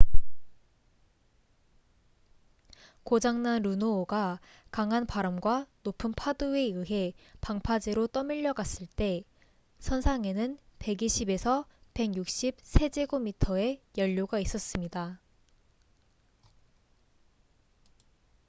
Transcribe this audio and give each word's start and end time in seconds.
고장 3.03 3.43
난 3.43 3.61
루노호가 3.61 4.39
강한 4.71 5.05
바람과 5.05 5.67
높은 5.83 6.11
파도에 6.13 6.59
의해 6.61 7.13
방파제로 7.39 8.07
떠밀려갔을 8.07 8.87
때 8.95 9.21
선상에는 9.79 10.57
120~160 10.79 12.55
세제곱미터의 12.63 13.79
연료가 13.99 14.39
있었습니다 14.39 15.19